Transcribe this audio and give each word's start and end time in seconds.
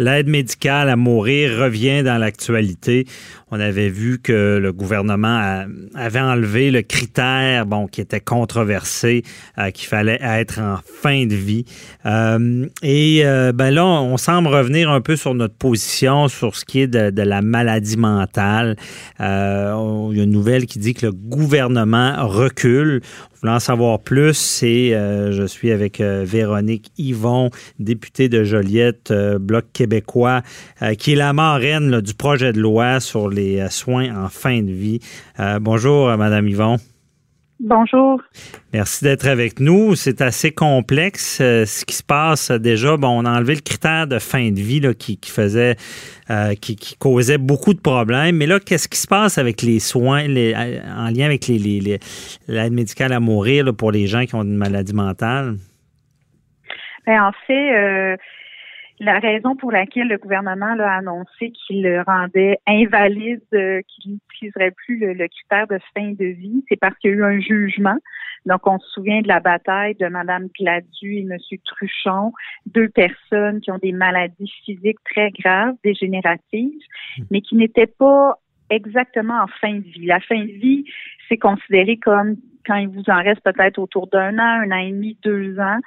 L'aide 0.00 0.28
médicale 0.28 0.88
à 0.88 0.96
mourir 0.96 1.58
revient 1.58 2.02
dans 2.02 2.16
l'actualité. 2.16 3.06
On 3.50 3.60
avait 3.60 3.90
vu 3.90 4.18
que 4.18 4.56
le 4.56 4.72
gouvernement 4.72 5.66
avait 5.94 6.20
enlevé 6.20 6.70
le 6.70 6.80
critère, 6.80 7.66
bon, 7.66 7.86
qui 7.86 8.00
était 8.00 8.20
controversé, 8.20 9.24
euh, 9.58 9.70
qu'il 9.70 9.88
fallait 9.88 10.18
être 10.22 10.58
en 10.58 10.78
fin 11.02 11.26
de 11.26 11.34
vie. 11.34 11.66
Euh, 12.06 12.66
et 12.82 13.26
euh, 13.26 13.52
ben 13.52 13.74
là, 13.74 13.84
on 13.84 14.16
semble 14.16 14.48
revenir 14.48 14.90
un 14.90 15.02
peu 15.02 15.16
sur 15.16 15.34
notre 15.34 15.56
position 15.56 16.28
sur 16.28 16.56
ce 16.56 16.64
qui 16.64 16.80
est 16.80 16.86
de, 16.86 17.20
la 17.20 17.42
maladie 17.42 17.98
mentale. 17.98 18.76
il 19.18 19.24
y 19.24 19.24
a 19.24 20.22
une 20.22 20.30
nouvelle 20.30 20.64
qui 20.64 20.78
dit 20.78 20.94
que 20.94 21.04
le 21.04 21.12
gouvernement 21.12 22.26
recule 22.26 23.02
voulez 23.40 23.52
en 23.52 23.60
savoir 23.60 24.00
plus, 24.00 24.34
c'est 24.34 24.92
euh, 24.92 25.32
je 25.32 25.44
suis 25.44 25.70
avec 25.70 26.00
euh, 26.00 26.24
Véronique 26.26 26.90
Yvon, 26.98 27.50
députée 27.78 28.28
de 28.28 28.44
Joliette, 28.44 29.10
euh, 29.10 29.38
Bloc 29.38 29.66
québécois, 29.72 30.42
qui 30.98 31.12
est 31.12 31.16
la 31.16 31.32
marraine 31.32 32.00
du 32.00 32.14
projet 32.14 32.52
de 32.52 32.60
loi 32.60 33.00
sur 33.00 33.28
les 33.28 33.68
soins 33.70 34.14
en 34.24 34.28
fin 34.28 34.62
de 34.62 34.72
vie. 34.72 35.00
bonjour, 35.60 36.16
Madame 36.16 36.48
Yvon. 36.48 36.78
Bonjour. 37.62 38.22
Merci 38.72 39.04
d'être 39.04 39.28
avec 39.28 39.60
nous. 39.60 39.94
C'est 39.94 40.22
assez 40.22 40.50
complexe 40.50 41.40
euh, 41.42 41.66
ce 41.66 41.84
qui 41.84 41.94
se 41.94 42.02
passe. 42.02 42.50
Déjà, 42.50 42.96
bon, 42.96 43.20
on 43.20 43.26
a 43.26 43.36
enlevé 43.36 43.54
le 43.54 43.60
critère 43.60 44.06
de 44.06 44.18
fin 44.18 44.50
de 44.50 44.58
vie 44.58 44.80
là, 44.80 44.94
qui, 44.94 45.18
faisait, 45.26 45.76
euh, 46.30 46.54
qui, 46.54 46.76
causait 46.98 47.36
beaucoup 47.36 47.74
de 47.74 47.80
problèmes. 47.80 48.36
Mais 48.36 48.46
là, 48.46 48.60
qu'est-ce 48.60 48.88
qui 48.88 48.96
se 48.96 49.06
passe 49.06 49.36
avec 49.36 49.60
les 49.60 49.78
soins 49.78 50.22
les, 50.22 50.54
euh, 50.54 50.80
en 50.96 51.10
lien 51.10 51.26
avec 51.26 51.48
l'aide 51.48 51.62
les, 51.62 52.00
les, 52.48 52.70
médicale 52.70 53.12
à 53.12 53.20
mourir 53.20 53.74
pour 53.76 53.92
les 53.92 54.06
gens 54.06 54.24
qui 54.24 54.34
ont 54.34 54.42
une 54.42 54.56
maladie 54.56 54.94
mentale? 54.94 55.56
Bien, 57.06 57.26
en 57.26 57.32
fait, 57.46 58.16
la 59.00 59.18
raison 59.18 59.56
pour 59.56 59.72
laquelle 59.72 60.08
le 60.08 60.18
gouvernement 60.18 60.76
a 60.78 60.98
annoncé 60.98 61.52
qu'il 61.52 61.82
le 61.82 62.02
rendait 62.02 62.58
invalide, 62.66 63.40
euh, 63.54 63.80
qu'il 63.88 64.12
n'utiliserait 64.12 64.72
plus 64.72 64.98
le, 64.98 65.26
critère 65.26 65.66
de 65.66 65.78
fin 65.94 66.12
de 66.12 66.26
vie, 66.26 66.62
c'est 66.68 66.78
parce 66.78 66.96
qu'il 66.98 67.10
y 67.10 67.14
a 67.14 67.16
eu 67.16 67.24
un 67.24 67.40
jugement. 67.40 67.96
Donc, 68.44 68.66
on 68.66 68.78
se 68.78 68.90
souvient 68.90 69.22
de 69.22 69.28
la 69.28 69.40
bataille 69.40 69.94
de 69.94 70.06
Mme 70.06 70.48
Gladu 70.58 71.14
et 71.14 71.20
M. 71.20 71.36
Truchon, 71.64 72.32
deux 72.66 72.88
personnes 72.90 73.60
qui 73.60 73.70
ont 73.70 73.78
des 73.78 73.92
maladies 73.92 74.52
physiques 74.64 75.02
très 75.10 75.30
graves, 75.30 75.74
dégénératives, 75.82 76.84
mmh. 77.18 77.22
mais 77.30 77.40
qui 77.40 77.56
n'étaient 77.56 77.86
pas 77.86 78.38
exactement 78.68 79.42
en 79.42 79.46
fin 79.60 79.74
de 79.74 79.80
vie. 79.80 80.06
La 80.06 80.20
fin 80.20 80.38
de 80.38 80.52
vie, 80.52 80.84
c'est 81.28 81.38
considéré 81.38 81.96
comme 81.96 82.36
quand 82.66 82.76
il 82.76 82.88
vous 82.88 83.04
en 83.08 83.22
reste 83.22 83.42
peut-être 83.42 83.78
autour 83.78 84.06
d'un 84.08 84.38
an, 84.38 84.62
un 84.62 84.70
an 84.70 84.78
et 84.78 84.90
demi, 84.90 85.16
deux 85.22 85.58
ans 85.58 85.78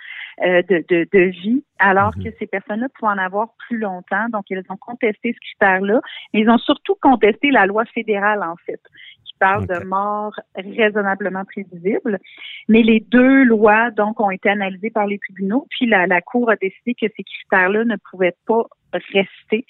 euh, 0.44 0.62
de, 0.64 0.84
de, 0.90 1.08
de, 1.12 1.20
vie, 1.20 1.64
alors 1.80 2.16
mhm. 2.18 2.24
que 2.24 2.30
ces 2.40 2.48
personnes-là 2.48 2.88
pouvaient 2.98 3.12
en 3.12 3.18
avoir 3.18 3.50
plus 3.68 3.78
longtemps. 3.78 4.28
Donc, 4.30 4.46
ils 4.50 4.62
ont 4.70 4.78
contesté 4.78 5.34
ce 5.34 5.40
critère-là. 5.40 6.02
Mais 6.34 6.42
ils 6.42 6.50
ont 6.50 6.58
surtout 6.58 6.96
contesté 7.02 7.52
la 7.52 7.66
loi 7.66 7.86
fédérale, 7.86 8.44
en 8.44 8.56
fait, 8.66 8.82
qui 9.26 9.34
parle 9.40 9.68
de 9.68 9.84
mort 9.86 10.34
raisonnablement 10.56 11.46
prévisible. 11.46 12.20
Mais 12.68 12.82
les 12.82 13.00
deux 13.00 13.44
lois, 13.44 13.92
donc, 13.92 14.20
ont 14.20 14.32
été 14.32 14.50
analysées 14.50 14.92
par 14.92 15.08
les 15.08 15.20
tribunaux, 15.20 15.68
puis 15.70 15.86
la, 15.86 16.08
la 16.08 16.22
Cour 16.22 16.50
a 16.50 16.56
décidé 16.56 16.94
que 16.94 17.08
ces 17.16 17.24
critères-là 17.24 17.86
ne 17.86 17.96
pouvaient 18.10 18.36
pas 18.48 18.64
rester. 19.14 19.66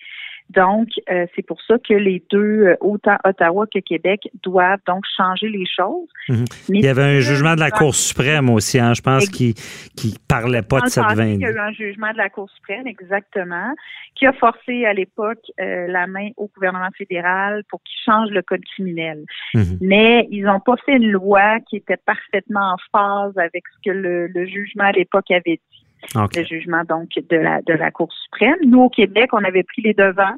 Donc, 0.49 0.89
euh, 1.09 1.25
c'est 1.35 1.45
pour 1.45 1.61
ça 1.61 1.77
que 1.77 1.93
les 1.93 2.23
deux, 2.29 2.65
euh, 2.65 2.75
autant 2.81 3.17
Ottawa 3.23 3.65
que 3.65 3.79
Québec, 3.79 4.29
doivent 4.43 4.79
donc 4.87 5.03
changer 5.17 5.49
les 5.49 5.65
choses. 5.65 6.07
Mhm. 6.29 6.45
il 6.69 6.81
y 6.83 6.87
avait 6.87 7.03
un 7.03 7.19
jugement 7.19 7.55
de 7.55 7.59
la 7.59 7.71
Cour 7.71 7.95
suprême 7.95 8.49
aussi, 8.49 8.79
hein, 8.79 8.93
je 8.93 9.01
pense, 9.01 9.29
qui 9.29 9.55
qui 9.95 10.17
parlait 10.27 10.61
pas 10.61 10.81
de 10.81 10.87
cette 10.87 11.15
veine. 11.15 11.39
Il 11.39 11.41
y 11.41 11.45
a 11.45 11.51
eu 11.51 11.59
un 11.59 11.71
jugement 11.71 12.11
de 12.11 12.17
la 12.17 12.29
Cour 12.29 12.49
suprême, 12.49 12.87
exactement, 12.87 13.73
qui 14.15 14.25
a 14.25 14.33
forcé 14.33 14.85
à 14.85 14.93
l'époque 14.93 15.51
euh, 15.59 15.87
la 15.87 16.07
main 16.07 16.29
au 16.37 16.49
gouvernement 16.53 16.89
fédéral 16.97 17.63
pour 17.69 17.81
qu'il 17.83 17.99
change 18.05 18.29
le 18.29 18.41
code 18.41 18.63
criminel. 18.73 19.23
Mhm. 19.53 19.77
Mais 19.81 20.27
ils 20.31 20.43
n'ont 20.43 20.59
pas 20.59 20.75
fait 20.85 20.97
une 20.97 21.11
loi 21.11 21.59
qui 21.67 21.77
était 21.77 21.97
parfaitement 21.97 22.73
en 22.73 22.77
phase 22.91 23.37
avec 23.37 23.63
ce 23.75 23.89
que 23.89 23.95
le 23.95 24.45
jugement 24.45 24.85
à 24.85 24.91
l'époque 24.91 25.31
avait 25.31 25.59
le 26.15 26.43
jugement 26.43 26.83
donc 26.87 27.09
de 27.15 27.37
la 27.37 27.61
de 27.61 27.73
la 27.73 27.91
Cour 27.91 28.11
suprême. 28.13 28.57
Nous 28.65 28.81
au 28.81 28.89
Québec, 28.89 29.29
on 29.33 29.43
avait 29.43 29.63
pris 29.63 29.81
les 29.81 29.93
devants. 29.93 30.35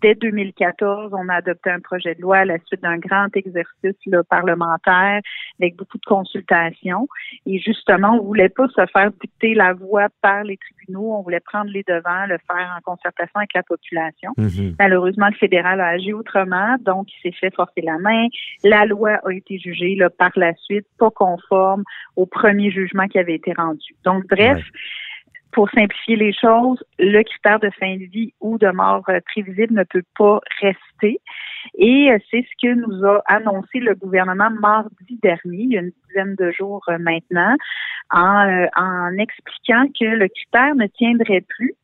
Dès 0.00 0.14
2014, 0.14 1.12
on 1.12 1.28
a 1.28 1.34
adopté 1.34 1.70
un 1.70 1.80
projet 1.80 2.14
de 2.14 2.22
loi 2.22 2.38
à 2.38 2.44
la 2.44 2.58
suite 2.66 2.82
d'un 2.82 2.98
grand 2.98 3.26
exercice 3.34 3.96
là, 4.06 4.22
parlementaire 4.22 5.20
avec 5.60 5.76
beaucoup 5.76 5.98
de 5.98 6.04
consultations. 6.06 7.08
Et 7.46 7.58
justement, 7.58 8.16
on 8.20 8.22
voulait 8.22 8.48
pas 8.48 8.68
se 8.68 8.86
faire 8.92 9.10
dicter 9.20 9.54
la 9.54 9.72
voie 9.72 10.06
par 10.22 10.44
les 10.44 10.56
tribunaux. 10.56 11.16
On 11.16 11.22
voulait 11.22 11.40
prendre 11.40 11.70
les 11.70 11.82
devants, 11.82 12.26
le 12.28 12.38
faire 12.46 12.76
en 12.76 12.80
concertation 12.82 13.38
avec 13.38 13.54
la 13.54 13.64
population. 13.64 14.30
Mm-hmm. 14.38 14.76
Malheureusement, 14.78 15.26
le 15.26 15.36
fédéral 15.36 15.80
a 15.80 15.88
agi 15.88 16.12
autrement, 16.12 16.76
donc 16.80 17.08
il 17.12 17.20
s'est 17.22 17.36
fait 17.36 17.54
forcer 17.54 17.80
la 17.80 17.98
main. 17.98 18.26
La 18.62 18.86
loi 18.86 19.18
a 19.24 19.32
été 19.32 19.58
jugée 19.58 19.96
là, 19.96 20.10
par 20.10 20.30
la 20.36 20.54
suite 20.54 20.86
pas 20.98 21.10
conforme 21.10 21.82
au 22.14 22.26
premier 22.26 22.70
jugement 22.70 23.08
qui 23.08 23.18
avait 23.18 23.34
été 23.34 23.52
rendu. 23.52 23.96
Donc, 24.04 24.24
bref 24.28 24.62
pour 25.52 25.68
simplifier 25.70 26.16
les 26.16 26.32
choses, 26.32 26.82
le 26.98 27.22
critère 27.22 27.60
de 27.60 27.70
fin 27.78 27.96
de 27.96 28.04
vie 28.04 28.32
ou 28.40 28.58
de 28.58 28.68
mort 28.70 29.02
euh, 29.08 29.20
prévisible 29.32 29.74
ne 29.74 29.84
peut 29.84 30.02
pas 30.16 30.40
rester. 30.60 31.20
Et 31.76 32.10
euh, 32.10 32.18
c'est 32.30 32.42
ce 32.42 32.66
que 32.66 32.74
nous 32.74 33.06
a 33.06 33.22
annoncé 33.26 33.78
le 33.78 33.94
gouvernement 33.94 34.50
mardi 34.50 35.18
dernier, 35.22 35.62
il 35.62 35.72
y 35.72 35.78
a 35.78 35.80
une 35.80 35.92
dizaine 36.08 36.34
de 36.36 36.50
jours 36.52 36.82
euh, 36.88 36.98
maintenant, 36.98 37.56
en, 38.10 38.66
en 38.76 39.18
expliquant 39.18 39.86
que 39.98 40.04
le 40.04 40.28
critère 40.28 40.74
ne 40.74 40.86
tiendrait 40.86 41.42
plus 41.42 41.74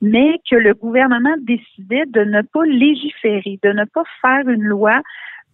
mais 0.00 0.38
que 0.50 0.56
le 0.56 0.74
gouvernement 0.74 1.34
décidait 1.40 2.04
de 2.06 2.24
ne 2.24 2.42
pas 2.42 2.64
légiférer, 2.66 3.58
de 3.62 3.70
ne 3.70 3.84
pas 3.84 4.02
faire 4.20 4.46
une 4.48 4.62
loi 4.62 5.00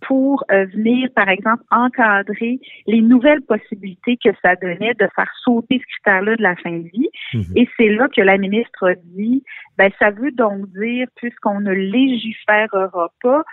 pour 0.07 0.45
euh, 0.51 0.67
venir, 0.67 1.09
par 1.15 1.29
exemple, 1.29 1.63
encadrer 1.71 2.59
les 2.87 3.01
nouvelles 3.01 3.43
possibilités 3.43 4.17
que 4.17 4.31
ça 4.43 4.57
donnait 4.57 4.95
de 4.95 5.09
faire 5.15 5.31
sauter 5.45 5.79
ce 5.79 5.87
critère-là 5.95 6.37
de 6.37 6.43
la 6.43 6.57
fin 6.57 6.73
de 6.73 6.89
vie. 6.89 7.09
Mhm. 7.35 7.45
Et 7.57 7.69
c'est 7.77 7.89
là 7.89 8.09
que 8.09 8.21
la 8.21 8.39
ministre 8.39 8.91
a 8.91 8.95
dit, 8.95 9.43
ben, 9.79 9.91
ça 9.99 10.11
veut 10.11 10.33
donc 10.33 10.69
dire, 10.73 11.07
puisqu'on 11.17 11.61
ne 11.61 11.73
légiférera 11.73 13.13
pas, 13.23 13.45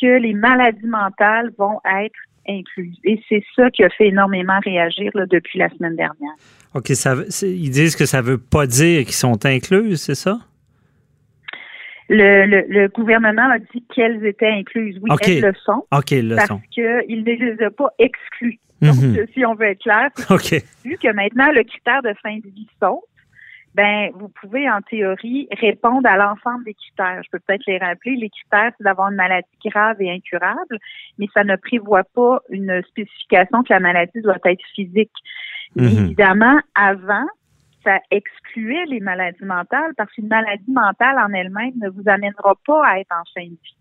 que 0.00 0.18
les 0.18 0.34
maladies 0.34 0.86
mentales 0.86 1.50
vont 1.58 1.80
être 1.84 2.18
incluses. 2.48 2.98
Et 3.04 3.20
c'est 3.28 3.42
ça 3.56 3.70
qui 3.70 3.82
a 3.82 3.90
fait 3.90 4.08
énormément 4.08 4.58
réagir 4.64 5.10
là, 5.14 5.26
depuis 5.26 5.58
la 5.58 5.68
semaine 5.70 5.96
dernière. 5.96 6.34
OK, 6.74 6.88
ça, 6.88 7.14
ils 7.42 7.70
disent 7.70 7.96
que 7.96 8.06
ça 8.06 8.20
veut 8.20 8.38
pas 8.38 8.66
dire 8.66 9.04
qu'ils 9.04 9.14
sont 9.14 9.44
incluses, 9.44 10.00
c'est 10.00 10.14
ça? 10.14 10.38
Le, 12.08 12.46
le, 12.68 12.88
gouvernement 12.88 13.50
a 13.50 13.58
dit 13.58 13.84
qu'elles 13.94 14.24
étaient 14.24 14.50
incluses. 14.50 14.98
Oui, 15.02 15.10
elles 15.22 15.40
le 15.40 15.52
sont. 15.64 15.84
OK, 15.92 16.10
le 16.12 16.36
parce 16.36 16.50
qu'il 16.70 17.24
ne 17.24 17.24
les 17.24 17.62
a 17.64 17.70
pas 17.70 17.88
exclues. 17.98 18.60
Donc, 18.82 18.96
mhm. 18.96 19.26
si 19.32 19.44
on 19.44 19.54
veut 19.54 19.68
être 19.68 19.82
clair, 19.82 20.10
vu 20.84 20.98
que 20.98 21.12
maintenant 21.12 21.50
le 21.50 21.64
critère 21.64 22.02
de 22.02 22.12
fin 22.22 22.36
de 22.36 22.48
vie 22.48 22.68
saute, 22.80 23.00
ben 23.74 24.10
vous 24.14 24.28
pouvez 24.28 24.70
en 24.70 24.80
théorie 24.80 25.48
répondre 25.60 26.08
à 26.08 26.16
l'ensemble 26.16 26.64
des 26.64 26.74
critères. 26.74 27.22
Je 27.24 27.30
peux 27.30 27.38
peut-être 27.40 27.64
les 27.66 27.78
rappeler. 27.78 28.16
Les 28.16 28.30
critères, 28.30 28.72
c'est 28.76 28.84
d'avoir 28.84 29.10
une 29.10 29.16
maladie 29.16 29.46
grave 29.64 30.00
et 30.00 30.10
incurable, 30.10 30.78
mais 31.18 31.26
ça 31.34 31.44
ne 31.44 31.56
prévoit 31.56 32.04
pas 32.14 32.40
une 32.48 32.82
spécification 32.88 33.62
que 33.62 33.72
la 33.72 33.80
maladie 33.80 34.20
doit 34.22 34.38
être 34.44 34.64
physique. 34.74 35.12
Mhm. 35.74 35.86
Évidemment, 35.86 36.58
avant, 36.74 37.26
ça 37.86 38.00
excluait 38.10 38.84
les 38.86 39.00
maladies 39.00 39.44
mentales 39.44 39.92
parce 39.96 40.12
qu'une 40.12 40.28
maladie 40.28 40.70
mentale 40.70 41.18
en 41.18 41.32
elle-même 41.32 41.72
ne 41.80 41.88
vous 41.88 42.02
amènera 42.06 42.54
pas 42.66 42.82
à 42.84 42.98
être 42.98 43.12
en 43.12 43.24
fin 43.34 43.46
de 43.46 43.50
vie. 43.50 43.76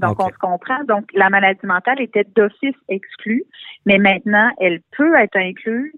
Donc, 0.00 0.20
on 0.20 0.28
se 0.28 0.38
comprend. 0.38 0.84
Donc, 0.84 1.10
la 1.14 1.30
maladie 1.30 1.64
mentale 1.64 2.00
était 2.00 2.26
d'office 2.34 2.76
exclue, 2.88 3.44
mais 3.86 3.98
maintenant, 3.98 4.50
elle 4.60 4.80
peut 4.96 5.14
être 5.14 5.36
incluse 5.36 5.92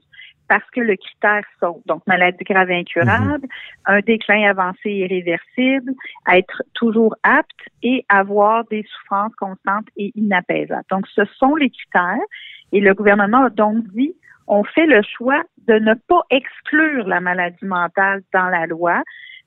parce 0.48 0.68
que 0.70 0.80
le 0.80 0.96
critère 0.96 1.42
saute. 1.60 1.82
Donc, 1.86 2.06
maladie 2.06 2.44
grave 2.44 2.70
incurable, 2.70 3.42
mhm. 3.42 3.48
un 3.86 4.00
déclin 4.00 4.48
avancé 4.48 4.90
irréversible, 4.90 5.92
être 6.32 6.62
toujours 6.74 7.14
apte 7.22 7.50
et 7.82 8.04
avoir 8.08 8.64
des 8.66 8.84
souffrances 8.84 9.34
constantes 9.34 9.88
et 9.96 10.12
inapaisantes. 10.14 10.86
Donc, 10.90 11.06
ce 11.08 11.24
sont 11.38 11.54
les 11.56 11.70
critères. 11.70 12.24
Et 12.72 12.80
le 12.80 12.94
gouvernement 12.94 13.44
a 13.44 13.50
donc 13.50 13.86
dit, 13.88 14.14
on 14.48 14.64
fait 14.64 14.86
le 14.86 15.02
choix 15.02 15.42
de 15.66 15.74
ne 15.74 15.94
pas 15.94 16.22
exclure 16.30 17.06
la 17.06 17.20
maladie 17.20 17.64
mentale 17.64 18.22
dans 18.32 18.48
la 18.48 18.66
loi. 18.66 19.02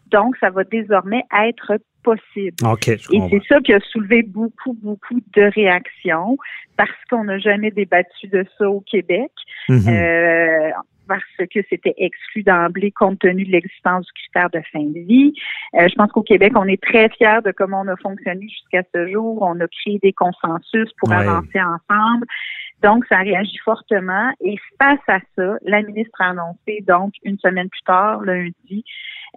Donc, 0.07 0.35
ça 0.39 0.49
va 0.49 0.63
désormais 0.63 1.23
être 1.43 1.79
possible. 2.03 2.55
Et 2.87 3.21
c'est 3.29 3.43
ça 3.47 3.59
qui 3.61 3.73
a 3.73 3.79
soulevé 3.79 4.23
beaucoup, 4.23 4.73
beaucoup 4.73 5.19
de 5.35 5.43
réactions 5.53 6.37
parce 6.77 6.91
qu'on 7.09 7.23
n'a 7.23 7.37
jamais 7.37 7.71
débattu 7.71 8.27
de 8.27 8.45
ça 8.57 8.69
au 8.69 8.81
Québec. 8.81 9.31
Mhm. 9.69 9.87
Euh, 9.87 10.71
parce 11.07 11.49
que 11.49 11.59
c'était 11.69 11.93
exclu 11.97 12.41
d'emblée 12.43 12.91
compte 12.91 13.19
tenu 13.19 13.43
de 13.43 13.51
l'existence 13.51 14.05
du 14.05 14.11
critère 14.13 14.49
de 14.49 14.61
fin 14.71 14.83
de 14.83 14.99
vie. 14.99 15.33
Euh, 15.73 15.89
je 15.89 15.95
pense 15.95 16.09
qu'au 16.11 16.21
Québec, 16.21 16.53
on 16.55 16.65
est 16.65 16.81
très 16.81 17.09
fiers 17.09 17.41
de 17.43 17.51
comment 17.51 17.81
on 17.81 17.87
a 17.89 17.97
fonctionné 17.97 18.47
jusqu'à 18.47 18.83
ce 18.95 19.11
jour. 19.11 19.41
On 19.41 19.59
a 19.59 19.67
créé 19.67 19.99
des 20.01 20.13
consensus 20.13 20.89
pour 20.99 21.11
avancer 21.11 21.59
ensemble. 21.59 22.25
Donc, 22.81 23.05
ça 23.07 23.17
a 23.17 23.21
réagi 23.21 23.57
fortement. 23.63 24.31
Et 24.41 24.57
face 24.79 24.99
à 25.07 25.19
ça, 25.35 25.55
la 25.61 25.81
ministre 25.81 26.19
a 26.19 26.29
annoncé, 26.29 26.83
donc, 26.87 27.13
une 27.23 27.37
semaine 27.39 27.69
plus 27.69 27.83
tard, 27.83 28.21
lundi, 28.21 28.83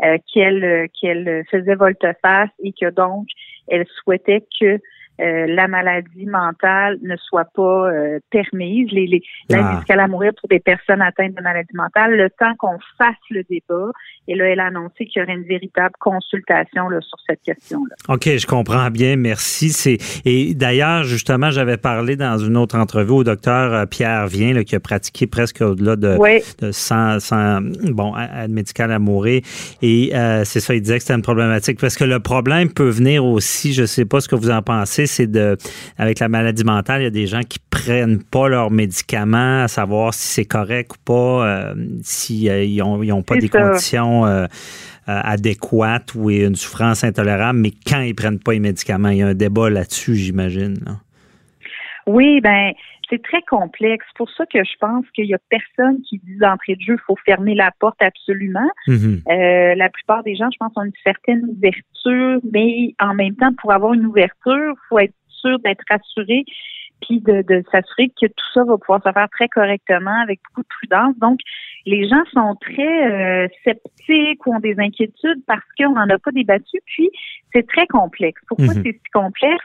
euh, 0.02 0.18
qu'elle 0.32 0.88
qu'elle 1.00 1.44
faisait 1.50 1.74
volte-face 1.74 2.50
et 2.62 2.72
que 2.72 2.90
donc, 2.90 3.26
elle 3.68 3.86
souhaitait 4.02 4.44
que 4.60 4.80
euh, 5.20 5.46
la 5.46 5.68
maladie 5.68 6.26
mentale 6.26 6.98
ne 7.02 7.16
soit 7.16 7.46
pas 7.54 7.90
euh, 7.90 8.18
permise, 8.30 8.90
les, 8.90 9.06
les, 9.06 9.22
l'aide 9.48 9.64
médicale 9.64 10.00
à 10.00 10.08
mourir 10.08 10.32
pour 10.40 10.48
des 10.48 10.58
personnes 10.58 11.00
atteintes 11.00 11.34
de 11.34 11.42
maladie 11.42 11.74
mentale, 11.74 12.16
le 12.16 12.30
temps 12.30 12.54
qu'on 12.58 12.78
fasse 12.98 13.14
le 13.30 13.42
débat. 13.48 13.90
Et 14.26 14.34
là, 14.34 14.46
elle 14.46 14.60
a 14.60 14.66
annoncé 14.66 15.06
qu'il 15.06 15.20
y 15.20 15.22
aurait 15.22 15.34
une 15.34 15.44
véritable 15.44 15.94
consultation 16.00 16.88
là, 16.88 17.00
sur 17.00 17.18
cette 17.28 17.42
question-là. 17.42 17.94
OK, 18.08 18.24
je 18.24 18.46
comprends 18.46 18.90
bien. 18.90 19.16
Merci. 19.16 19.70
C'est 19.70 19.98
Et 20.24 20.54
d'ailleurs, 20.54 21.04
justement, 21.04 21.50
j'avais 21.50 21.76
parlé 21.76 22.16
dans 22.16 22.38
une 22.38 22.56
autre 22.56 22.76
entrevue 22.76 23.12
au 23.12 23.24
docteur 23.24 23.72
euh, 23.72 23.86
Pierre 23.86 24.26
Vien, 24.26 24.64
qui 24.64 24.74
a 24.74 24.80
pratiqué 24.80 25.26
presque 25.26 25.60
au-delà 25.60 25.94
de, 25.94 26.18
de 26.60 26.72
100, 26.72 27.20
100, 27.20 27.60
bon, 27.92 28.14
aide 28.16 28.50
médicale 28.50 28.90
à 28.90 28.98
mourir. 28.98 29.42
Et 29.80 30.10
c'est 30.44 30.60
ça, 30.60 30.74
il 30.74 30.80
disait 30.80 30.96
que 30.96 31.02
c'était 31.02 31.14
une 31.14 31.22
problématique. 31.22 31.78
Parce 31.80 31.96
que 31.96 32.04
le 32.04 32.18
problème 32.18 32.72
peut 32.72 32.88
venir 32.88 33.24
aussi, 33.24 33.72
je 33.72 33.82
ne 33.82 33.86
sais 33.86 34.04
pas 34.04 34.20
ce 34.20 34.28
que 34.28 34.34
vous 34.34 34.50
en 34.50 34.62
pensez, 34.62 35.03
c'est 35.06 35.26
de, 35.26 35.56
avec 35.98 36.20
la 36.20 36.28
maladie 36.28 36.64
mentale, 36.64 37.02
il 37.02 37.04
y 37.04 37.08
a 37.08 37.10
des 37.10 37.26
gens 37.26 37.42
qui 37.48 37.58
prennent 37.70 38.22
pas 38.22 38.48
leurs 38.48 38.70
médicaments, 38.70 39.62
à 39.62 39.68
savoir 39.68 40.14
si 40.14 40.28
c'est 40.28 40.44
correct 40.44 40.92
ou 40.92 40.98
pas, 41.04 41.46
euh, 41.46 41.74
s'ils 42.02 42.50
si, 42.50 42.78
n'ont 42.78 43.22
pas 43.22 43.36
des 43.36 43.48
conditions 43.48 44.26
euh, 44.26 44.46
euh, 45.08 45.20
adéquates 45.22 46.14
ou 46.14 46.30
une 46.30 46.56
souffrance 46.56 47.04
intolérable, 47.04 47.58
mais 47.58 47.72
quand 47.86 48.00
ils 48.00 48.14
prennent 48.14 48.38
pas 48.38 48.52
les 48.52 48.60
médicaments, 48.60 49.10
il 49.10 49.18
y 49.18 49.22
a 49.22 49.28
un 49.28 49.34
débat 49.34 49.70
là-dessus, 49.70 50.14
j'imagine. 50.14 50.76
Oui, 52.06 52.40
ben 52.42 52.72
c'est 53.14 53.22
très 53.22 53.42
complexe. 53.42 54.04
C'est 54.08 54.16
pour 54.16 54.30
ça 54.30 54.44
que 54.46 54.62
je 54.64 54.76
pense 54.80 55.04
qu'il 55.14 55.26
y 55.26 55.34
a 55.34 55.38
personne 55.48 56.00
qui 56.02 56.18
dit 56.18 56.36
d'entrée 56.36 56.74
de 56.74 56.80
jeu, 56.80 56.94
il 56.94 57.04
faut 57.06 57.16
fermer 57.24 57.54
la 57.54 57.70
porte 57.78 58.00
absolument. 58.02 58.68
Mm-hmm. 58.88 59.22
euh, 59.30 59.74
la 59.76 59.88
plupart 59.88 60.22
des 60.24 60.34
gens, 60.34 60.48
je 60.52 60.56
pense, 60.58 60.72
ont 60.76 60.82
une 60.82 60.92
certaine 61.04 61.44
ouverture, 61.44 62.40
mais 62.52 62.94
en 63.00 63.14
même 63.14 63.36
temps, 63.36 63.52
pour 63.60 63.72
avoir 63.72 63.94
une 63.94 64.06
ouverture, 64.06 64.74
il 64.74 64.86
faut 64.88 64.98
être 64.98 65.14
sûr 65.28 65.58
d'être 65.60 65.84
rassuré 65.88 66.44
puis 67.00 67.20
de, 67.20 67.42
de 67.42 67.62
s'assurer 67.70 68.08
que 68.20 68.26
tout 68.26 68.52
ça 68.52 68.64
va 68.64 68.78
pouvoir 68.78 69.02
se 69.02 69.12
faire 69.12 69.28
très 69.30 69.48
correctement 69.48 70.22
avec 70.22 70.40
beaucoup 70.48 70.62
de 70.62 70.68
prudence. 70.68 71.16
Donc, 71.18 71.40
les 71.86 72.08
gens 72.08 72.22
sont 72.32 72.56
très 72.60 73.10
euh, 73.10 73.48
sceptiques 73.62 74.46
ou 74.46 74.54
ont 74.54 74.60
des 74.60 74.76
inquiétudes 74.78 75.42
parce 75.46 75.64
qu'on 75.78 75.92
n'en 75.92 76.08
a 76.08 76.18
pas 76.18 76.30
débattu. 76.30 76.78
Puis, 76.86 77.10
c'est 77.52 77.66
très 77.66 77.86
complexe. 77.86 78.40
Pourquoi 78.48 78.66
mm-hmm. 78.66 78.82
c'est 78.82 78.92
si 78.92 79.10
complexe? 79.12 79.64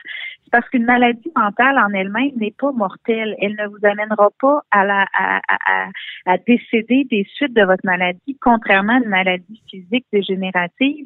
parce 0.52 0.68
qu'une 0.70 0.86
maladie 0.86 1.32
mentale 1.36 1.78
en 1.78 1.94
elle-même 1.94 2.32
n'est 2.38 2.54
pas 2.58 2.72
mortelle. 2.72 3.36
Elle 3.42 3.56
ne 3.56 3.68
vous 3.68 3.86
amènera 3.86 4.30
pas 4.40 4.62
à, 4.72 4.86
la, 4.86 5.06
à, 5.14 5.38
à, 5.48 5.90
à, 6.26 6.38
décéder 6.38 7.06
des 7.10 7.26
suites 7.36 7.54
de 7.54 7.64
votre 7.64 7.86
maladie, 7.86 8.38
contrairement 8.42 8.94
à 8.94 8.98
une 8.98 9.10
maladie 9.10 9.62
physique 9.70 10.06
dégénérative. 10.12 11.06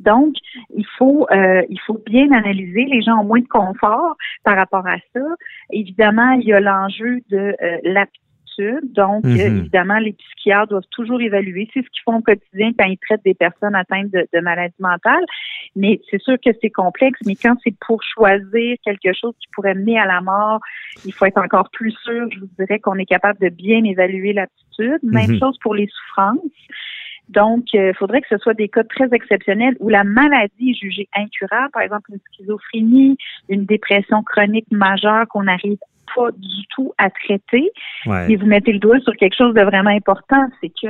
Donc, 0.00 0.34
il 0.74 0.86
faut, 0.96 1.26
euh, 1.30 1.62
il 1.68 1.80
faut 1.86 2.00
bien 2.06 2.30
analyser. 2.32 2.84
Les 2.84 3.02
gens 3.02 3.18
ont 3.20 3.24
moins 3.24 3.40
de 3.40 3.48
confort 3.48 4.16
par 4.44 4.56
rapport 4.56 4.86
à 4.86 4.96
ça. 5.14 5.20
Évidemment, 5.70 6.32
il 6.32 6.46
y 6.46 6.52
a 6.52 6.60
l'enjeu 6.60 7.20
de 7.30 7.54
euh, 7.62 8.04
donc, 8.82 9.24
euh, 9.24 9.28
mhm. 9.28 9.58
évidemment, 9.58 9.98
les 9.98 10.12
psychiatres 10.12 10.70
doivent 10.70 10.88
toujours 10.90 11.20
évaluer. 11.20 11.68
C'est 11.72 11.80
ce 11.80 11.88
qu'ils 11.90 12.02
font 12.04 12.16
au 12.16 12.22
quotidien 12.22 12.72
quand 12.78 12.86
ils 12.86 12.98
traitent 12.98 13.24
des 13.24 13.34
personnes 13.34 13.74
atteintes 13.74 14.10
de, 14.10 14.26
de 14.32 14.40
maladies 14.40 14.74
mentales. 14.80 15.24
Mais 15.76 16.00
c'est 16.10 16.20
sûr 16.20 16.36
que 16.44 16.50
c'est 16.60 16.70
complexe, 16.70 17.20
mais 17.24 17.36
quand 17.36 17.54
c'est 17.62 17.74
pour 17.86 18.02
choisir 18.02 18.76
quelque 18.84 19.12
chose 19.14 19.34
qui 19.40 19.46
pourrait 19.52 19.74
mener 19.74 19.98
à 19.98 20.06
la 20.06 20.20
mort, 20.20 20.60
il 21.04 21.12
faut 21.12 21.26
être 21.26 21.38
encore 21.38 21.70
plus 21.70 21.92
sûr. 22.02 22.28
Je 22.32 22.40
vous 22.40 22.48
dirais 22.58 22.80
qu'on 22.80 22.96
est 22.96 23.06
capable 23.06 23.38
de 23.40 23.48
bien 23.48 23.84
évaluer 23.84 24.32
l'aptitude. 24.32 24.98
Même 25.02 25.32
mhm. 25.32 25.38
chose 25.38 25.58
pour 25.62 25.74
les 25.74 25.86
souffrances. 25.86 26.38
Donc, 27.28 27.72
il 27.72 27.80
euh, 27.80 27.92
faudrait 27.98 28.20
que 28.22 28.28
ce 28.30 28.38
soit 28.38 28.54
des 28.54 28.68
cas 28.68 28.84
très 28.84 29.08
exceptionnels 29.12 29.76
où 29.80 29.88
la 29.88 30.04
maladie 30.04 30.70
est 30.70 30.74
jugée 30.74 31.08
incurable, 31.14 31.70
par 31.72 31.82
exemple 31.82 32.10
une 32.12 32.20
schizophrénie, 32.32 33.16
une 33.48 33.66
dépression 33.66 34.22
chronique 34.22 34.66
majeure 34.70 35.26
qu'on 35.28 35.46
arrive 35.46 35.78
pas 36.16 36.30
du 36.32 36.66
tout 36.74 36.92
à 36.96 37.10
traiter. 37.10 37.70
Et 38.28 38.36
vous 38.36 38.46
mettez 38.46 38.72
le 38.72 38.78
doigt 38.78 38.98
sur 39.00 39.14
quelque 39.14 39.36
chose 39.36 39.54
de 39.54 39.60
vraiment 39.60 39.90
important, 39.90 40.48
c'est 40.60 40.70
que 40.70 40.88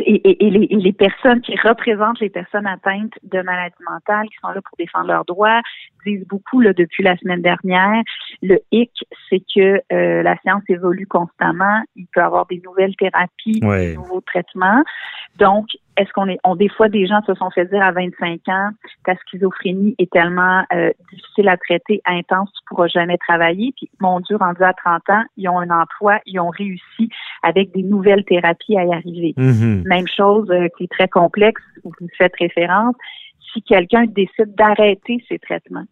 et, 0.00 0.36
les, 0.40 0.68
les, 0.70 0.92
personnes 0.92 1.40
qui 1.40 1.56
représentent 1.56 2.20
les 2.20 2.30
personnes 2.30 2.66
atteintes 2.66 3.14
de 3.22 3.40
maladies 3.42 3.74
mentales, 3.88 4.26
qui 4.28 4.36
sont 4.40 4.48
là 4.48 4.60
pour 4.62 4.76
défendre 4.78 5.08
leurs 5.08 5.24
droits, 5.24 5.60
disent 6.04 6.26
beaucoup 6.26 6.60
là, 6.60 6.72
depuis 6.72 7.02
la 7.02 7.16
semaine 7.16 7.42
dernière. 7.42 8.02
Le 8.42 8.58
hic, 8.72 8.92
c'est 9.28 9.42
que 9.54 9.80
euh, 9.92 10.22
la 10.22 10.36
science 10.38 10.62
évolue 10.68 11.06
constamment. 11.06 11.82
Il 11.96 12.06
peut 12.06 12.20
y 12.20 12.24
avoir 12.24 12.46
des 12.46 12.60
nouvelles 12.64 12.96
thérapies, 12.96 13.60
des 13.60 13.96
nouveaux 13.96 14.20
traitements. 14.20 14.82
Donc, 15.36 15.66
est-ce 15.96 16.12
qu'on 16.12 16.28
est, 16.28 16.38
on, 16.44 16.56
des 16.56 16.68
fois, 16.68 16.88
des 16.88 17.06
gens 17.06 17.20
se 17.26 17.34
sont 17.34 17.50
fait 17.50 17.66
dire 17.66 17.82
à 17.82 17.92
25 17.92 18.40
ans, 18.48 18.70
ta 19.04 19.14
schizophrénie 19.16 19.94
est 19.98 20.10
tellement 20.10 20.64
euh, 20.72 20.90
difficile 21.12 21.48
à 21.48 21.56
traiter, 21.56 22.02
intense, 22.04 22.50
tu 22.52 22.60
pourras 22.68 22.88
jamais 22.88 23.18
travailler. 23.18 23.72
Puis, 23.76 23.88
mon 24.00 24.20
Dieu, 24.20 24.36
rendu 24.36 24.62
à 24.62 24.72
30 24.72 25.02
ans, 25.10 25.22
ils 25.36 25.48
ont 25.48 25.58
un 25.58 25.70
emploi, 25.70 26.20
ils 26.26 26.38
ont 26.40 26.50
réussi 26.50 27.08
avec 27.42 27.72
des 27.72 27.82
nouvelles 27.82 28.24
thérapies 28.24 28.76
à 28.76 28.84
y 28.84 28.92
arriver. 28.92 29.34
Mm-hmm. 29.36 29.88
Même 29.88 30.06
chose 30.08 30.50
euh, 30.50 30.68
qui 30.76 30.84
est 30.84 30.92
très 30.92 31.08
complexe, 31.08 31.62
vous 31.84 31.92
faites 32.18 32.34
référence, 32.38 32.94
si 33.56 33.62
quelqu'un 33.62 34.04
décide 34.06 34.54
d'arrêter 34.54 35.24
ses 35.28 35.38
traitements, 35.38 35.84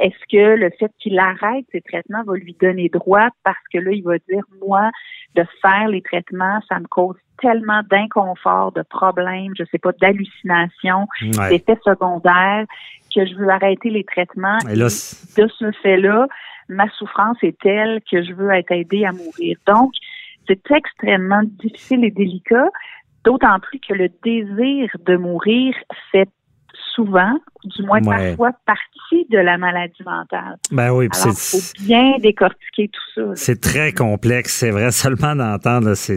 est-ce 0.00 0.18
que 0.30 0.56
le 0.56 0.70
fait 0.78 0.90
qu'il 0.98 1.18
arrête 1.18 1.66
ses 1.70 1.82
traitements 1.82 2.22
va 2.24 2.34
lui 2.34 2.56
donner 2.60 2.88
droit? 2.88 3.28
Parce 3.44 3.58
que 3.72 3.78
là, 3.78 3.90
il 3.92 4.02
va 4.02 4.16
dire, 4.28 4.42
moi, 4.66 4.90
de 5.34 5.44
faire 5.60 5.88
les 5.88 6.00
traitements, 6.02 6.60
ça 6.68 6.80
me 6.80 6.86
cause 6.86 7.16
tellement 7.40 7.82
d'inconfort, 7.90 8.72
de 8.72 8.82
problèmes, 8.82 9.52
je 9.58 9.64
sais 9.70 9.78
pas, 9.78 9.92
d'hallucinations, 10.00 11.06
d'effets 11.48 11.78
secondaires, 11.84 12.64
que 13.14 13.26
je 13.26 13.34
veux 13.34 13.48
arrêter 13.48 13.90
les 13.90 14.04
traitements. 14.04 14.58
Et 14.70 14.76
de 14.76 14.88
ce 14.88 15.70
fait-là, 15.82 16.26
ma 16.68 16.88
souffrance 16.90 17.38
est 17.42 17.58
telle 17.60 18.00
que 18.10 18.22
je 18.22 18.32
veux 18.32 18.50
être 18.50 18.72
aidée 18.72 19.04
à 19.04 19.12
mourir. 19.12 19.58
Donc, 19.66 19.92
c'est 20.46 20.70
extrêmement 20.70 21.42
difficile 21.44 22.04
et 22.04 22.10
délicat, 22.10 22.68
d'autant 23.24 23.58
plus 23.60 23.80
que 23.80 23.94
le 23.94 24.08
désir 24.22 24.90
de 25.06 25.16
mourir 25.16 25.74
fait 26.10 26.28
souvent, 27.00 27.34
du 27.64 27.82
moins 27.82 28.00
parfois, 28.00 28.52
partie 28.64 29.26
de 29.30 29.38
la 29.38 29.58
maladie 29.58 30.02
mentale. 30.04 30.56
Ben 30.70 30.92
oui, 30.92 31.08
il 31.12 31.32
faut 31.34 31.58
bien 31.84 32.16
décortiquer 32.18 32.88
tout 32.88 33.00
ça. 33.14 33.22
C'est 33.34 33.60
très 33.60 33.92
complexe, 33.92 34.54
c'est 34.54 34.70
vrai. 34.70 34.90
Seulement 35.00 35.34
d'entendre, 35.34 35.94
c'est 35.94 36.16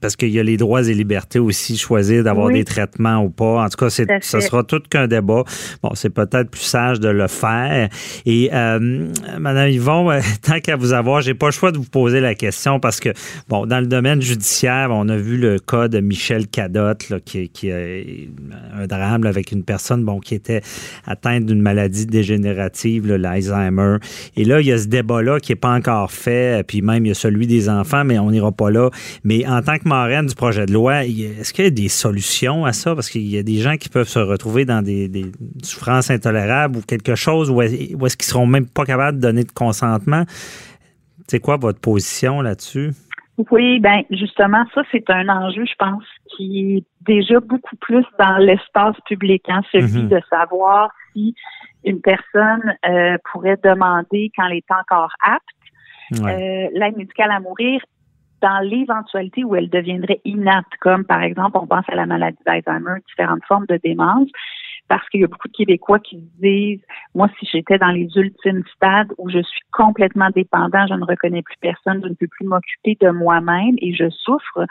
parce 0.00 0.16
qu'il 0.16 0.30
y 0.30 0.38
a 0.38 0.42
les 0.42 0.56
droits 0.56 0.82
et 0.88 0.94
libertés 0.94 1.38
aussi, 1.38 1.76
choisir 1.76 2.24
d'avoir 2.24 2.50
des 2.50 2.64
traitements 2.64 3.22
ou 3.22 3.30
pas. 3.30 3.64
En 3.64 3.68
tout 3.68 3.76
cas, 3.76 3.90
ce 3.90 4.40
sera 4.40 4.64
tout 4.64 4.82
qu'un 4.88 5.06
débat. 5.06 5.44
Bon, 5.82 5.90
c'est 5.94 6.10
peut-être 6.10 6.50
plus 6.50 6.62
sage 6.62 7.00
de 7.00 7.08
le 7.08 7.26
faire. 7.28 7.88
Et 8.26 8.50
euh, 8.52 9.08
Madame 9.38 9.68
Yvon, 9.68 10.10
tant 10.42 10.60
qu'à 10.60 10.76
vous 10.76 10.92
avoir, 10.92 11.20
j'ai 11.20 11.34
pas 11.34 11.46
le 11.46 11.52
choix 11.52 11.72
de 11.72 11.78
vous 11.78 11.88
poser 11.88 12.20
la 12.20 12.34
question 12.34 12.80
parce 12.80 13.00
que, 13.00 13.10
bon, 13.48 13.66
dans 13.66 13.80
le 13.80 13.86
domaine 13.86 14.20
judiciaire, 14.20 14.88
on 14.90 15.08
a 15.08 15.16
vu 15.16 15.36
le 15.36 15.58
cas 15.58 15.88
de 15.88 16.00
Michel 16.00 16.48
Cadotte, 16.48 17.08
là, 17.10 17.20
qui, 17.20 17.48
qui 17.48 17.70
a 17.70 17.76
un 18.74 18.86
drame 18.86 19.24
avec 19.26 19.52
une 19.52 19.64
personne 19.64 20.04
bon, 20.04 20.20
qui 20.20 20.33
était 20.34 20.62
atteinte 21.06 21.46
d'une 21.46 21.60
maladie 21.60 22.06
dégénérative, 22.06 23.06
l'Alzheimer. 23.06 23.96
Et 24.36 24.44
là, 24.44 24.60
il 24.60 24.66
y 24.66 24.72
a 24.72 24.78
ce 24.78 24.88
débat-là 24.88 25.40
qui 25.40 25.52
n'est 25.52 25.56
pas 25.56 25.74
encore 25.74 26.10
fait, 26.10 26.66
puis 26.66 26.82
même 26.82 27.04
il 27.04 27.08
y 27.08 27.12
a 27.12 27.14
celui 27.14 27.46
des 27.46 27.68
enfants, 27.68 28.04
mais 28.04 28.18
on 28.18 28.30
n'ira 28.30 28.52
pas 28.52 28.70
là. 28.70 28.90
Mais 29.24 29.46
en 29.46 29.62
tant 29.62 29.78
que 29.78 29.88
marraine 29.88 30.26
du 30.26 30.34
projet 30.34 30.66
de 30.66 30.72
loi, 30.72 31.04
est-ce 31.04 31.52
qu'il 31.52 31.64
y 31.64 31.68
a 31.68 31.70
des 31.70 31.88
solutions 31.88 32.64
à 32.64 32.72
ça? 32.72 32.94
Parce 32.94 33.10
qu'il 33.10 33.26
y 33.26 33.38
a 33.38 33.42
des 33.42 33.56
gens 33.56 33.76
qui 33.76 33.88
peuvent 33.88 34.08
se 34.08 34.18
retrouver 34.18 34.64
dans 34.64 34.82
des, 34.82 35.10
souffrances 35.62 36.10
intolérables 36.10 36.78
ou 36.78 36.80
quelque 36.82 37.14
chose 37.14 37.50
où 37.50 37.62
est-ce 37.62 38.16
qu'ils 38.16 38.26
seront 38.26 38.46
même 38.46 38.66
pas 38.66 38.84
capables 38.84 39.18
de 39.18 39.22
donner 39.22 39.44
de 39.44 39.52
consentement? 39.52 40.24
C'est 41.26 41.40
quoi 41.40 41.56
votre 41.56 41.80
position 41.80 42.42
là-dessus? 42.42 42.92
Oui, 43.50 43.80
ben 43.80 44.02
justement, 44.10 44.64
ça 44.74 44.82
c'est 44.92 45.08
un 45.10 45.28
enjeu, 45.28 45.64
je 45.64 45.74
pense, 45.78 46.04
qui 46.36 46.76
est 46.76 46.84
déjà 47.06 47.40
beaucoup 47.40 47.76
plus 47.76 48.04
dans 48.18 48.38
l'espace 48.38 48.96
public, 49.06 49.42
hein, 49.48 49.62
celui 49.72 50.02
mhm. 50.02 50.08
de 50.08 50.20
savoir 50.30 50.90
si 51.12 51.34
une 51.84 52.00
personne 52.00 52.74
euh, 52.88 53.16
pourrait 53.30 53.58
demander 53.62 54.30
quand 54.36 54.46
elle 54.46 54.56
est 54.58 54.70
encore 54.70 55.12
apte 55.22 55.44
euh, 56.12 56.68
l'aide 56.72 56.96
médicale 56.96 57.30
à 57.30 57.40
mourir 57.40 57.80
dans 58.42 58.58
l'éventualité 58.60 59.42
où 59.42 59.56
elle 59.56 59.70
deviendrait 59.70 60.20
inapte, 60.24 60.72
comme 60.80 61.04
par 61.04 61.22
exemple, 61.22 61.56
on 61.60 61.66
pense 61.66 61.84
à 61.88 61.94
la 61.94 62.04
maladie 62.04 62.38
d'Alzheimer, 62.44 63.00
différentes 63.08 63.44
formes 63.46 63.66
de 63.66 63.78
démence. 63.82 64.28
Parce 64.88 65.08
qu'il 65.08 65.20
y 65.20 65.24
a 65.24 65.28
beaucoup 65.28 65.48
de 65.48 65.56
Québécois 65.56 65.98
qui 65.98 66.22
disent, 66.40 66.80
moi, 67.14 67.28
si 67.38 67.46
j'étais 67.50 67.78
dans 67.78 67.90
les 67.90 68.08
ultimes 68.16 68.62
stades 68.74 69.12
où 69.18 69.30
je 69.30 69.42
suis 69.42 69.62
complètement 69.72 70.28
dépendant, 70.34 70.86
je 70.86 70.94
ne 70.94 71.04
reconnais 71.04 71.42
plus 71.42 71.56
personne, 71.60 72.00
je 72.02 72.08
ne 72.08 72.14
peux 72.14 72.26
plus 72.26 72.46
m'occuper 72.46 72.96
de 73.00 73.10
moi-même 73.10 73.76
et 73.78 73.94
je 73.94 74.10
souffre, 74.10 74.66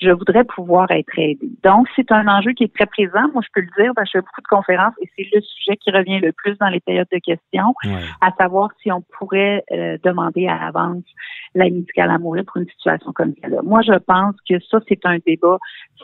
je 0.00 0.10
voudrais 0.10 0.44
pouvoir 0.44 0.90
être 0.90 1.18
aidé. 1.18 1.50
Donc, 1.62 1.88
c'est 1.94 2.10
un 2.12 2.26
enjeu 2.26 2.52
qui 2.52 2.64
est 2.64 2.74
très 2.74 2.86
présent. 2.86 3.28
Moi, 3.32 3.42
je 3.42 3.48
peux 3.52 3.60
le 3.60 3.82
dire, 3.82 3.92
que 3.94 4.04
je 4.06 4.10
fais 4.12 4.20
beaucoup 4.20 4.40
de 4.40 4.48
conférences 4.48 4.94
et 5.00 5.10
c'est 5.16 5.28
le 5.34 5.40
sujet 5.42 5.76
qui 5.76 5.90
revient 5.90 6.20
le 6.20 6.32
plus 6.32 6.56
dans 6.58 6.68
les 6.68 6.80
périodes 6.80 7.08
de 7.12 7.18
questions, 7.18 7.74
à 8.20 8.30
savoir 8.38 8.70
si 8.82 8.90
on 8.90 9.02
pourrait 9.18 9.62
euh, 9.72 9.98
demander 10.02 10.46
à 10.46 10.58
l'avance 10.58 11.04
l'aide 11.54 11.74
médicale 11.74 12.10
à 12.10 12.18
mourir 12.18 12.44
pour 12.46 12.58
une 12.58 12.68
situation 12.68 13.12
comme 13.12 13.34
celle-là. 13.40 13.60
Moi, 13.62 13.80
je 13.82 13.98
pense 13.98 14.34
que 14.48 14.58
ça, 14.70 14.78
c'est 14.88 15.04
un 15.04 15.18
débat 15.26 15.58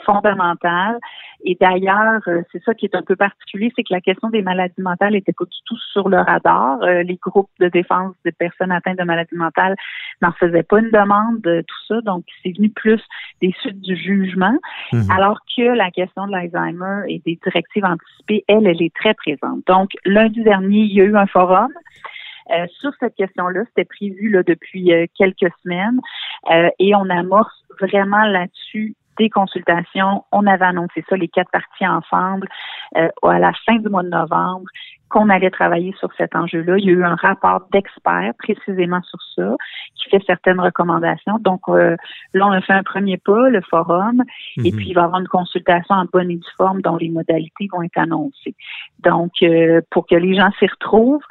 fondamental. 0.04 0.98
Et 1.44 1.56
d'ailleurs, 1.60 2.20
euh, 2.26 2.42
c'est 2.50 2.62
ça 2.64 2.74
qui 2.74 2.86
est 2.86 2.94
un 2.94 3.02
peu 3.02 3.16
particulier, 3.16 3.72
c'est 3.76 3.82
que 3.82 3.92
la 3.92 4.00
question 4.00 4.28
des 4.30 4.42
maladies 4.42 4.80
mentales 4.80 5.12
n'était 5.12 5.32
pas 5.32 5.44
du 5.44 5.58
tout 5.64 5.76
sur 5.92 6.08
le 6.08 6.18
radar. 6.18 6.82
Euh, 6.82 7.02
les 7.02 7.16
groupes 7.16 7.50
de 7.60 7.68
défense 7.68 8.14
des 8.24 8.32
personnes 8.32 8.72
atteintes 8.72 8.98
de 8.98 9.04
maladies 9.04 9.36
mentales 9.36 9.76
n'en 10.22 10.32
faisaient 10.32 10.62
pas 10.62 10.80
une 10.80 10.90
demande 10.90 11.40
de 11.42 11.62
tout 11.66 11.86
ça. 11.88 12.00
Donc, 12.02 12.24
c'est 12.42 12.56
venu 12.56 12.70
plus 12.70 13.00
des 13.40 13.54
suites 13.60 13.80
du 13.80 13.96
jugement. 13.96 14.56
Mhm. 14.92 15.10
Alors 15.10 15.40
que 15.56 15.62
la 15.62 15.90
question 15.90 16.26
de 16.26 16.32
l'Alzheimer 16.32 17.04
et 17.08 17.22
des 17.24 17.38
directives 17.42 17.84
anticipées, 17.84 18.44
elle, 18.48 18.66
elle 18.66 18.82
est 18.82 18.94
très 18.94 19.14
présente. 19.14 19.60
Donc, 19.66 19.90
lundi 20.04 20.42
dernier, 20.42 20.80
il 20.80 20.92
y 20.92 21.00
a 21.00 21.04
eu 21.04 21.16
un 21.16 21.26
forum. 21.26 21.70
Euh, 22.50 22.66
sur 22.80 22.92
cette 23.00 23.14
question-là, 23.16 23.64
c'était 23.68 23.84
prévu 23.84 24.30
là, 24.30 24.42
depuis 24.42 24.90
quelques 25.16 25.52
semaines 25.62 26.00
et 26.78 26.94
on 26.94 27.08
amorce 27.10 27.64
vraiment 27.80 28.24
là-dessus 28.24 28.94
des 29.18 29.30
consultations. 29.30 30.24
On 30.32 30.46
avait 30.46 30.64
annoncé 30.64 31.04
ça, 31.08 31.16
les 31.16 31.28
quatre 31.28 31.50
parties 31.50 31.86
ensemble, 31.86 32.48
euh, 32.96 33.08
à 33.22 33.38
la 33.38 33.52
fin 33.64 33.76
du 33.76 33.88
mois 33.88 34.02
de 34.02 34.08
novembre, 34.08 34.66
qu'on 35.08 35.28
allait 35.28 35.50
travailler 35.50 35.94
sur 35.98 36.12
cet 36.16 36.34
enjeu-là. 36.34 36.78
Il 36.78 36.84
y 36.84 36.88
a 36.88 36.92
eu 36.92 37.04
un 37.04 37.14
rapport 37.14 37.62
d'experts 37.72 38.32
précisément 38.38 39.00
sur 39.02 39.18
ça, 39.36 39.56
qui 39.94 40.10
fait 40.10 40.22
certaines 40.26 40.60
recommandations. 40.60 41.38
Donc, 41.40 41.60
euh, 41.68 41.96
là, 42.34 42.46
on 42.46 42.50
a 42.50 42.60
fait 42.60 42.72
un 42.72 42.82
premier 42.82 43.16
pas, 43.16 43.48
le 43.48 43.60
forum, 43.62 44.22
et 44.56 44.72
mhm. 44.72 44.76
puis 44.76 44.88
il 44.88 44.94
va 44.94 45.02
y 45.02 45.04
avoir 45.04 45.20
une 45.20 45.28
consultation 45.28 45.94
en 45.94 46.04
bonne 46.12 46.30
et 46.30 46.36
due 46.36 46.54
forme 46.56 46.82
dont 46.82 46.96
les 46.96 47.08
modalités 47.08 47.68
vont 47.72 47.82
être 47.82 47.98
annoncées. 47.98 48.56
Donc, 49.00 49.32
euh, 49.42 49.80
pour 49.90 50.06
que 50.06 50.16
les 50.16 50.34
gens 50.34 50.50
s'y 50.58 50.66
retrouvent, 50.66 51.22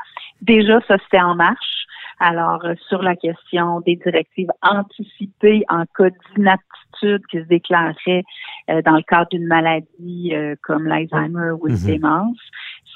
déjà, 0.41 0.79
ça, 0.87 0.97
c'était 1.03 1.21
en 1.21 1.35
marche. 1.35 1.85
Alors, 2.19 2.63
euh, 2.65 2.75
sur 2.87 3.01
la 3.01 3.15
question 3.15 3.81
des 3.81 3.97
directives 3.97 4.49
anticipées 4.61 5.63
en 5.69 5.83
cas 5.97 6.09
d'inaptitude 6.09 7.25
qui 7.29 7.39
se 7.39 7.47
déclarerait 7.47 8.23
euh, 8.69 8.81
dans 8.83 8.95
le 8.95 9.03
cadre 9.03 9.27
d'une 9.31 9.47
maladie 9.47 10.31
euh, 10.33 10.55
comme 10.61 10.85
l'Alzheimer 10.85 11.51
ou 11.59 11.67
une 11.67 11.75
mhm. 11.75 11.85
démence, 11.85 12.37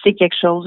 c'est 0.04 0.14
quelque 0.14 0.38
chose 0.40 0.66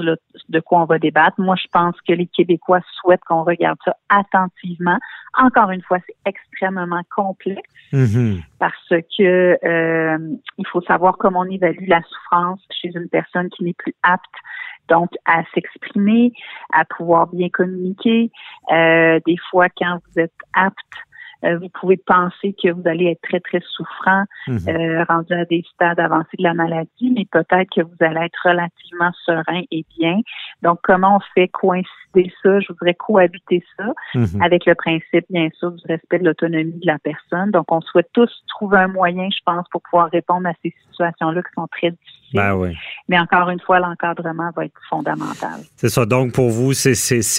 de 0.49 0.59
quoi 0.59 0.83
on 0.83 0.85
va 0.85 0.99
débattre. 0.99 1.39
Moi, 1.39 1.55
je 1.55 1.67
pense 1.73 1.95
que 2.07 2.13
les 2.13 2.27
Québécois 2.27 2.81
souhaitent 3.01 3.23
qu'on 3.27 3.43
regarde 3.43 3.79
ça 3.83 3.95
attentivement. 4.09 4.99
Encore 5.35 5.71
une 5.71 5.81
fois, 5.81 5.97
c'est 6.05 6.15
extrêmement 6.29 7.01
complexe 7.15 7.67
mhm. 7.91 8.43
parce 8.59 8.89
que 9.17 9.57
il 10.59 10.67
faut 10.67 10.81
savoir 10.81 11.17
comment 11.17 11.39
on 11.39 11.49
évalue 11.49 11.87
la 11.87 12.03
souffrance 12.03 12.61
chez 12.69 12.91
une 12.93 13.09
personne 13.09 13.49
qui 13.49 13.63
n'est 13.63 13.73
plus 13.73 13.95
apte 14.03 14.35
donc 14.89 15.09
à 15.25 15.43
s'exprimer, 15.53 16.31
à 16.71 16.85
pouvoir 16.85 17.27
bien 17.27 17.49
communiquer. 17.49 18.31
Euh, 18.71 19.19
des 19.25 19.37
fois, 19.49 19.67
quand 19.69 19.99
vous 20.05 20.21
êtes 20.21 20.33
apte 20.53 20.77
euh, 21.43 21.57
vous 21.57 21.69
pouvez 21.69 21.97
penser 21.97 22.55
que 22.61 22.69
vous 22.71 22.83
allez 22.85 23.07
être 23.07 23.21
très, 23.21 23.39
très 23.39 23.61
souffrant, 23.75 24.23
mhm. 24.47 24.59
euh, 24.67 25.03
rendu 25.09 25.33
à 25.33 25.45
des 25.45 25.63
stades 25.73 25.99
avancés 25.99 26.37
de 26.37 26.43
la 26.43 26.53
maladie, 26.53 27.11
mais 27.15 27.25
peut-être 27.31 27.69
que 27.75 27.81
vous 27.81 27.95
allez 27.99 28.25
être 28.25 28.39
relativement 28.43 29.11
serein 29.25 29.61
et 29.71 29.85
bien. 29.97 30.19
Donc, 30.61 30.79
comment 30.83 31.17
on 31.17 31.19
fait 31.35 31.49
coïncider 31.49 32.31
ça? 32.41 32.59
Je 32.59 32.67
voudrais 32.69 32.93
cohabiter 32.93 33.63
ça 33.77 33.85
mhm. 34.15 34.41
avec 34.41 34.65
le 34.65 34.75
principe, 34.75 35.25
bien 35.29 35.49
sûr, 35.59 35.71
du 35.71 35.83
respect 35.87 36.19
de 36.19 36.25
l'autonomie 36.25 36.79
de 36.79 36.87
la 36.87 36.99
personne. 36.99 37.51
Donc, 37.51 37.71
on 37.71 37.81
souhaite 37.81 38.09
tous 38.13 38.31
trouver 38.47 38.77
un 38.77 38.87
moyen, 38.87 39.29
je 39.29 39.39
pense, 39.45 39.67
pour 39.69 39.81
pouvoir 39.81 40.09
répondre 40.11 40.47
à 40.47 40.53
ces 40.63 40.73
situations-là 40.87 41.41
qui 41.41 41.51
sont 41.55 41.67
très 41.67 41.91
difficiles. 41.91 42.22
Ben 42.33 42.55
oui. 42.55 42.75
Mais 43.09 43.19
encore 43.19 43.49
une 43.49 43.59
fois, 43.59 43.79
l'encadrement 43.79 44.49
va 44.55 44.65
être 44.65 44.73
fondamental. 44.89 45.59
C'est 45.75 45.89
ça. 45.89 46.05
Donc, 46.05 46.31
pour 46.31 46.49
vous, 46.49 46.73
c'est 46.73 46.93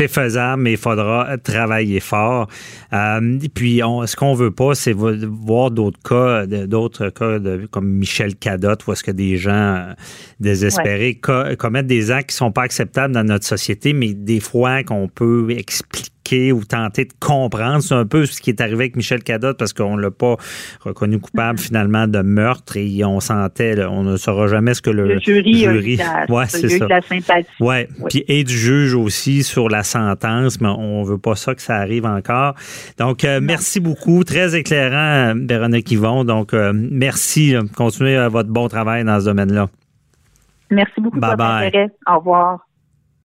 faisable, 0.09 0.63
mais 0.63 0.73
il 0.73 0.79
faudra 0.79 1.37
travailler 1.39 2.01
fort. 2.01 2.49
Euh, 2.93 3.39
puis, 3.55 3.83
on 3.83 4.07
ce 4.07 4.15
qu'on 4.17 4.35
veut 4.35 4.51
pas, 4.51 4.75
c'est 4.75 4.93
voir 4.93 5.71
d'autres 5.71 6.01
cas, 6.03 6.47
d'autres 6.47 7.09
cas 7.09 7.39
comme 7.71 7.89
Michel 7.89 8.37
Cadotte, 8.37 8.87
où 8.87 8.93
est-ce 8.93 9.03
que 9.03 9.11
des 9.11 9.37
gens 9.37 9.53
euh, 9.53 9.93
désespérés 10.41 11.21
commettent 11.59 11.87
des 11.87 12.11
actes 12.11 12.31
qui 12.31 12.37
sont 12.37 12.53
pas 12.53 12.63
acceptables 12.63 13.15
dans 13.15 13.25
notre 13.25 13.47
société, 13.47 13.93
mais 13.93 14.15
des 14.15 14.41
fois 14.41 14.83
qu'on 14.85 15.09
peut 15.09 15.51
expliquer 15.51 16.13
ou 16.33 16.64
tenter 16.64 17.04
de 17.04 17.12
comprendre. 17.21 17.83
C'est 17.83 17.95
un 17.95 18.07
peu 18.07 18.26
ce 18.26 18.40
qui 18.40 18.50
est 18.50 18.61
arrivé 18.61 18.85
avec 18.85 18.97
Michel 18.97 19.23
Cadotte 19.23 19.59
parce 19.59 19.73
qu'on 19.73 19.97
l'a 19.97 20.11
pas 20.11 20.37
reconnu 20.81 21.19
coupable 21.19 21.59
finalement 21.59 22.07
de 22.07 22.21
meurtre 22.23 22.76
et 22.76 23.04
on 23.04 23.21
sentait, 23.21 23.85
on 23.85 24.02
ne 24.02 24.16
saura 24.16 24.47
jamais 24.47 24.75
ce 24.75 24.83
que 24.83 24.90
le, 24.90 25.19
jury, 25.21 25.61
jury 25.61 25.99
ouais, 26.28 26.47
c'est 26.49 26.69
ça. 26.69 26.87
la 26.88 27.02
sympathie. 27.02 27.49
Ouais. 27.61 27.88
Puis 28.09 28.25
et 28.28 28.45
du 28.45 28.57
juge 28.57 28.95
aussi 28.95 29.43
sur 29.43 29.69
la 29.69 29.83
sentence, 29.83 30.61
mais 30.61 30.69
on 30.69 31.02
veut 31.02 31.19
pas 31.19 31.37
ça 31.37 31.54
que 31.54 31.62
ça 31.62 31.76
arrive 31.76 32.07
encore. 32.07 32.54
Donc 32.99 33.25
euh, 33.25 33.40
merci 33.43 33.81
beaucoup, 33.81 34.25
très 34.25 34.57
éclairant, 34.57 35.35
Véronique 35.37 35.90
Yvon. 35.90 36.25
Donc 36.25 36.54
euh, 36.54 36.73
merci, 36.75 37.54
continuez 37.76 38.28
votre 38.28 38.49
bon 38.49 38.69
travail 38.69 39.04
dans 39.04 39.21
ce 39.21 39.26
domaine-là. 39.26 39.69
Merci 40.71 41.00
beaucoup 41.00 41.19
bye 41.19 41.66
intérêt. 41.66 41.88
Au 42.07 42.19
revoir. 42.19 42.66